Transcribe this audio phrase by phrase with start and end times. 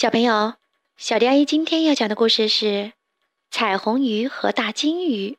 [0.00, 0.54] 小朋友，
[0.96, 2.64] 小迪阿姨今天要讲的故事是
[3.50, 5.32] 《彩虹鱼和大金鱼》。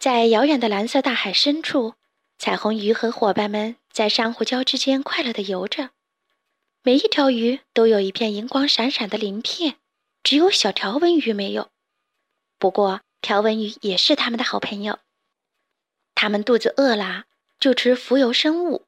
[0.00, 1.94] 在遥远的蓝色大海深处，
[2.38, 5.90] 彩虹鱼和伙伴们在珊瑚礁之间快乐地游着。
[6.82, 9.76] 每一条鱼都有一片银光闪闪的鳞片，
[10.24, 11.70] 只有小条纹鱼没有。
[12.58, 14.98] 不过，条纹鱼也是它们的好朋友。
[16.16, 17.26] 它们肚子饿了，
[17.60, 18.86] 就吃浮游生物。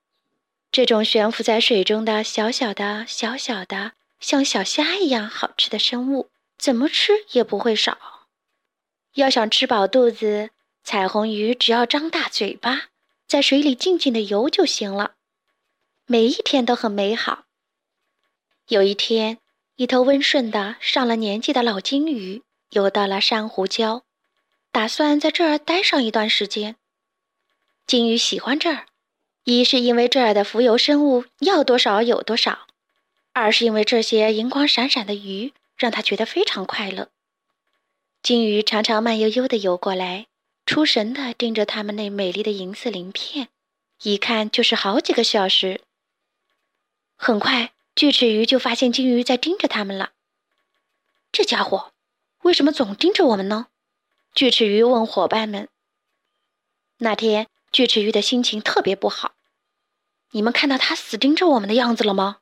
[0.72, 3.92] 这种悬浮在水中的小小的、小小的。
[4.22, 8.28] 像小虾一样好吃的生物，怎么吃也不会少。
[9.14, 10.50] 要想吃饱肚子，
[10.84, 12.84] 彩虹鱼只要张大嘴巴，
[13.26, 15.16] 在水里静静的游就行了。
[16.06, 17.44] 每一天都很美好。
[18.68, 19.38] 有一天，
[19.74, 24.02] 一头温顺的、上了年纪的老金鱼游到了珊瑚礁，
[24.70, 26.76] 打算在这儿待上一段时间。
[27.86, 28.86] 金鱼喜欢这儿，
[29.42, 32.68] 一是因为这儿的浮游生物要多少有多少。
[33.32, 37.08] 二是因为这些银光闪闪的鱼让他觉得非常快乐。
[38.22, 40.26] 金鱼常常慢悠悠地游过来，
[40.66, 43.48] 出神地盯着它们那美丽的银色鳞片，
[44.02, 45.80] 一看就是好几个小时。
[47.16, 50.10] 很快，锯齿鱼就发现金鱼在盯着它们了。
[51.32, 51.92] 这家伙
[52.42, 53.68] 为什么总盯着我们呢？
[54.34, 55.68] 锯齿鱼问伙伴们。
[56.98, 59.32] 那天，锯齿鱼的心情特别不好。
[60.32, 62.41] 你们看到它死盯着我们的样子了吗？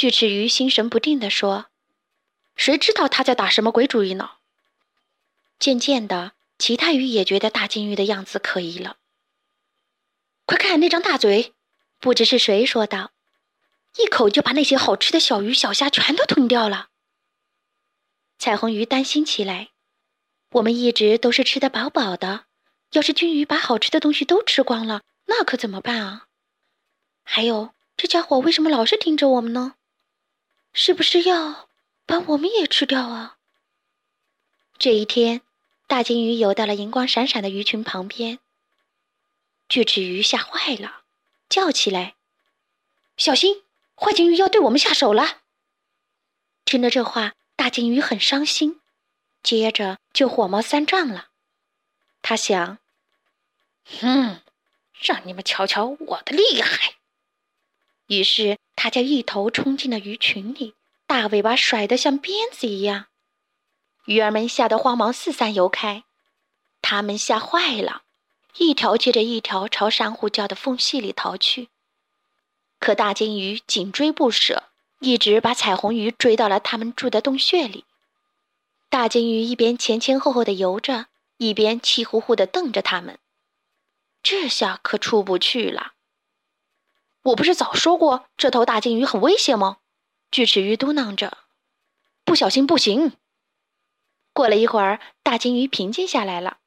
[0.00, 1.66] 巨齿鱼心神不定地说
[2.56, 4.30] ：“谁知道他在打什么鬼主意呢？”
[5.60, 8.96] 渐渐的，其他鱼也觉得大金鱼的样子可疑了。
[10.46, 11.52] 快看那张大嘴！
[11.98, 13.10] 不知是谁说道
[14.02, 16.88] ：“一口就把那些好吃的小鱼小虾全都吞掉了。”
[18.40, 19.68] 彩虹鱼担心起来
[20.52, 22.46] ：“我们一直都是吃得饱饱的，
[22.92, 26.28] 要是金鱼把好吃的东西都吃光了，那可怎么办啊？
[27.22, 29.74] 还有，这家伙为什么老是盯着我们呢？”
[30.72, 31.68] 是不是要
[32.06, 33.38] 把我们也吃掉啊？
[34.78, 35.42] 这一天，
[35.86, 38.38] 大金鱼游到了银光闪闪的鱼群旁边。
[39.68, 41.02] 锯齿鱼吓坏了，
[41.48, 42.16] 叫起来
[43.16, 43.62] ：“小心，
[43.94, 45.42] 坏金鱼要对我们下手了！”
[46.64, 48.80] 听了这话，大金鱼很伤心，
[49.42, 51.28] 接着就火冒三丈了。
[52.22, 52.78] 他想
[54.00, 54.40] ：“哼，
[55.00, 56.94] 让你们瞧瞧我的厉害！”
[58.10, 58.58] 于是。
[58.82, 60.72] 他就一头冲进了鱼群里，
[61.06, 63.08] 大尾巴甩得像鞭子一样，
[64.06, 66.04] 鱼儿们吓得慌忙四散游开。
[66.80, 68.04] 他们吓坏了，
[68.56, 71.68] 一条接着一条朝珊瑚礁的缝隙里逃去。
[72.78, 74.70] 可大金鱼紧追不舍，
[75.00, 77.84] 一直把彩虹鱼追到了他们住的洞穴里。
[78.88, 83.18] 大金鱼一边前前后后的游着，一边气呼呼地瞪着他们。
[84.22, 85.92] 这下可出不去了。
[87.22, 89.78] 我不是早说过这头大金鱼很危险吗？
[90.30, 91.38] 锯齿鱼嘟囔着
[92.24, 93.12] ：“不小心不行。”
[94.32, 96.58] 过了一会儿，大金鱼平静下来了。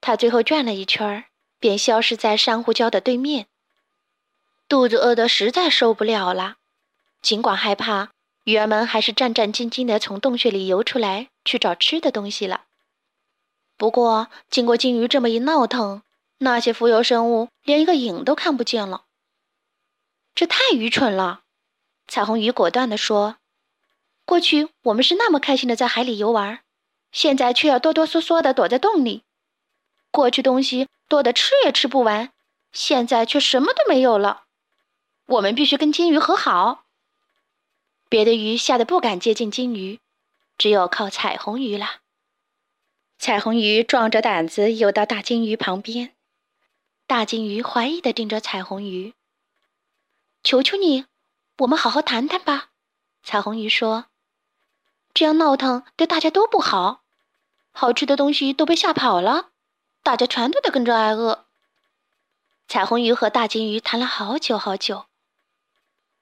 [0.00, 1.24] 它最后转了一圈，
[1.58, 3.48] 便消失在珊瑚礁的对面。
[4.68, 6.56] 肚子饿得实在受不了了，
[7.20, 8.10] 尽管害怕，
[8.44, 12.66] 鱼儿们还是战战兢兢地从洞穴里游出来去找吃的东西了。
[13.76, 16.02] 不过，经过金鱼这么一闹腾，
[16.38, 19.05] 那些浮游生物连一个影都看不见了。
[20.36, 21.44] 这太愚蠢了，
[22.06, 23.38] 彩虹鱼果断地说
[24.26, 26.60] ：“过去我们是那么开心的在海里游玩，
[27.10, 29.22] 现在却要哆哆嗦嗦的躲在洞里。
[30.10, 32.34] 过去东西多的吃也吃不完，
[32.70, 34.44] 现在却什么都没有了。
[35.24, 36.84] 我们必须跟金鱼和好。”
[38.10, 40.00] 别的鱼吓得不敢接近金鱼，
[40.58, 42.02] 只有靠彩虹鱼了。
[43.18, 46.12] 彩虹鱼壮着胆子游到大金鱼旁边，
[47.06, 49.14] 大金鱼怀疑地盯着彩虹鱼。
[50.46, 51.06] 求求你，
[51.58, 52.68] 我们好好谈谈吧。”
[53.24, 54.04] 彩虹鱼说
[55.12, 57.02] ，“这样闹腾对大家都不好，
[57.72, 59.48] 好吃的东西都被吓跑了，
[60.04, 61.46] 大家全都得跟着挨饿。”
[62.68, 65.06] 彩虹鱼和大金鱼谈了好久好久。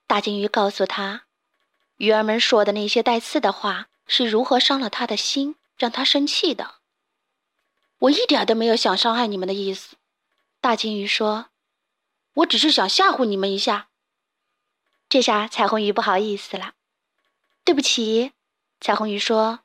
[0.07, 1.25] 大金鱼告诉他，
[1.99, 6.77] 鱼儿们说的那些带刺的话是如何伤了他的心，让他生气的。
[7.98, 9.97] 我一点都没有想伤害你们的意思，
[10.63, 11.51] 大金鱼说，
[12.37, 13.89] 我只是想吓唬你们一下。
[15.09, 16.74] 这下彩虹鱼不好意思了，
[17.65, 18.33] 对不起。
[18.80, 19.60] 彩虹鱼说：“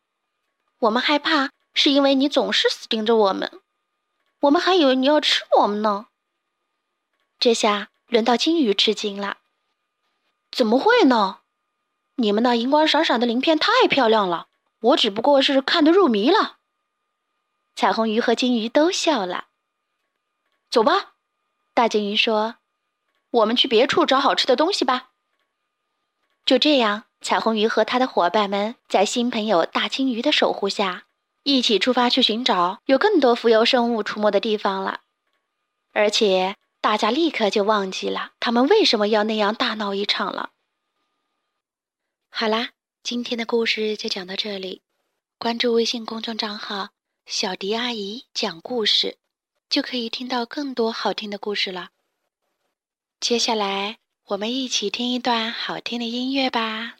[0.80, 3.60] 我们害怕是因为你总是死盯着我们，
[4.42, 6.08] 我们还以为你要吃我们呢。”
[7.40, 9.38] 这下轮到金鱼吃惊了
[10.52, 11.40] ：“怎么会呢？
[12.16, 14.48] 你们那银光闪闪的鳞片太漂亮了，
[14.82, 16.58] 我只不过是看得入迷了。”
[17.76, 19.48] 彩虹鱼和金鱼都笑了。
[20.70, 21.14] 走吧，
[21.74, 22.58] 大金鱼说
[23.32, 25.09] ：“我们去别处找好吃的东西吧。”
[26.50, 31.06] 就这样，彩虹鱼和他的伙伴们在新朋友大金鱼的守护下，
[31.44, 35.02] 一起出发去寻找有更多浮游生物出没的地方了。
[35.94, 40.50] 而且，大家立刻就忘记了他们为什么要那样大闹一场了。
[42.32, 42.70] 好啦，
[43.04, 44.82] 今天的故事就讲到这里。
[45.38, 46.90] 关注微信公众账号
[47.28, 49.18] “小迪阿姨讲故事”，
[49.70, 51.92] 就可以听到更多好听的故事了。
[53.20, 54.00] 接下来，
[54.30, 56.99] 我们一起听一段好听的音乐吧。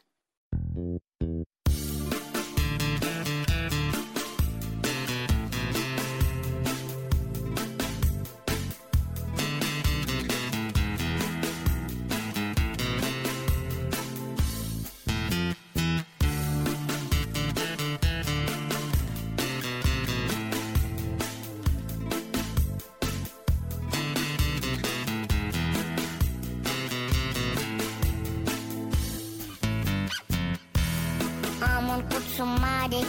[32.90, 33.06] Curțu mare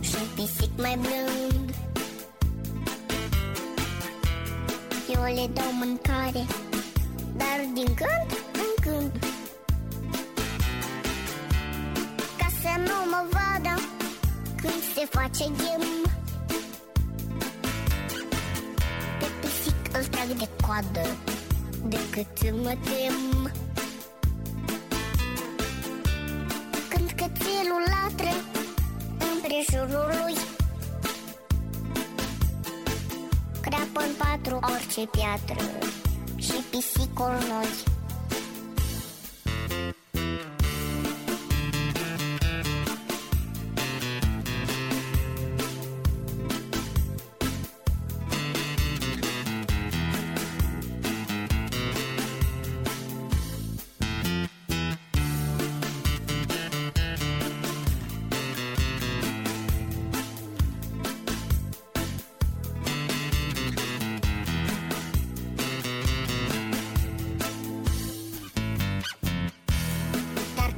[0.00, 1.74] și un pisic mai blând.
[5.14, 6.46] Eu le dau mâncare,
[7.36, 9.24] dar din când în când.
[12.38, 13.80] Ca să nu mă vadă
[14.56, 16.10] când se face ghem.
[19.18, 21.16] Pe pisic îl trag de coadă
[21.88, 23.52] decât mă tem
[34.62, 35.64] orice piatră
[36.36, 37.99] și pisicul noi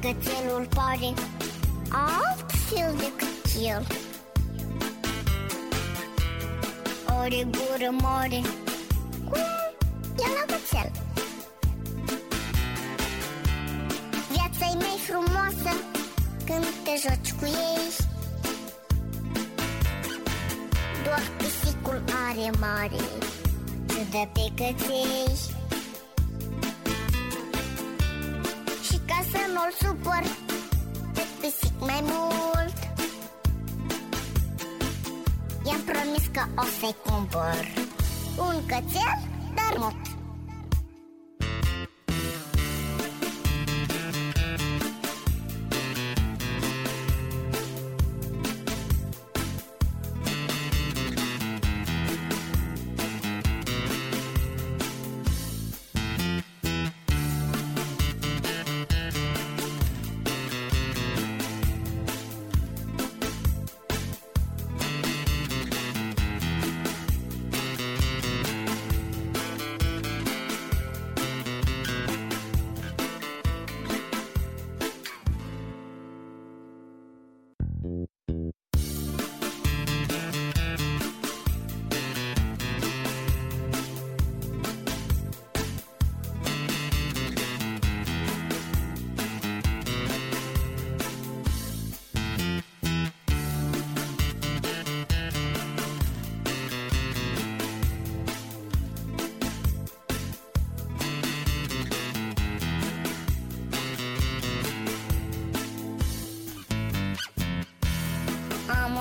[0.03, 1.13] cățelul pare
[1.89, 3.87] altfel decât el.
[7.21, 8.41] Ore gură mare
[9.29, 9.41] Cum
[10.19, 10.91] e la cățel
[14.33, 15.73] Viața e mai frumoasă
[16.45, 17.95] când te joci cu ei.
[21.05, 23.03] Doar pisicul are mare
[23.87, 25.62] Ciudă pe căței
[29.33, 30.23] să nu-l supăr
[31.15, 32.77] Pe pisic mai mult.
[35.67, 37.65] I-am promis că o să-i cumpăr
[38.37, 39.19] Un cățel,
[39.55, 40.12] dar mult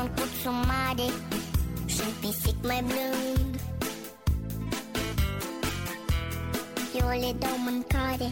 [0.02, 1.08] un curțu mare
[1.86, 3.60] și un pisic mai blând.
[7.00, 8.32] Eu le dau mâncare,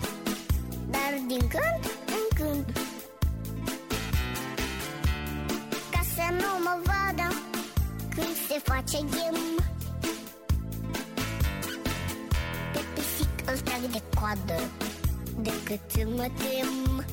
[0.89, 2.65] dar din când în când
[5.91, 7.33] Ca să nu mă vadă
[8.15, 9.39] când se face ghem.
[12.73, 14.59] Pe pisic îl trag de coadă
[15.41, 17.05] decât mă tem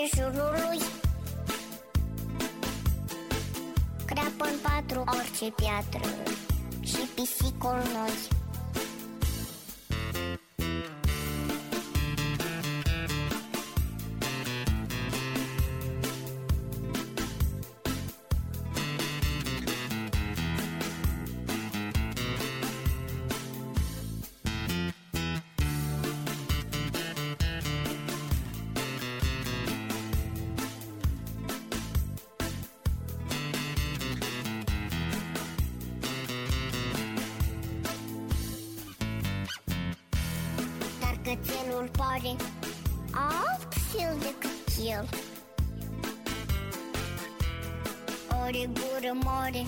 [0.00, 0.78] împrejurul lui
[4.04, 6.08] Creapă în patru orice piatră
[6.80, 8.39] și pisicul noi
[41.30, 42.36] Cățelul pare
[43.12, 45.08] altfel decât el.
[48.28, 49.64] Are gură mare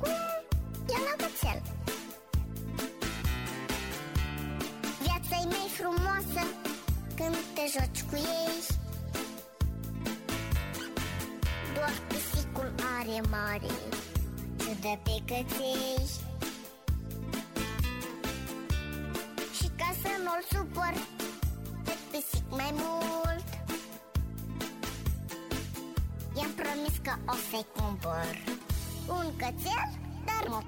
[0.00, 0.10] Cum
[0.88, 1.62] e la cățel
[5.02, 6.46] Viața e mai frumoasă
[7.16, 8.62] Când te joci cu ei.
[11.74, 13.72] Doar pisicul are mare
[14.56, 16.27] Ciudă pe căței
[26.78, 28.36] promis că o să-i cumpăr.
[29.08, 29.88] Un cățel,
[30.24, 30.62] dar nu